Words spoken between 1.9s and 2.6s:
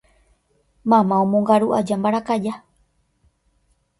mbarakaja